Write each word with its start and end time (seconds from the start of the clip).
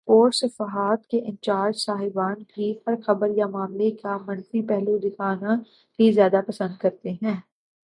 Sports 0.07 0.39
صفحات 0.41 1.05
کے 1.07 1.19
in charge 1.19 1.77
صاحبان 1.77 2.43
بھی 2.49 2.71
ہر 2.87 2.95
خبر 3.01 3.29
یا 3.35 3.47
معاملے 3.47 3.89
کا 3.93 4.17
منفی 4.25 4.61
پہلو 4.67 4.97
دیکھنا 4.97 5.55
ہی 5.99 6.11
زیادہ 6.11 6.41
پسند 6.47 6.77
کرتے 6.77 7.11
ہیں۔ 7.21 7.35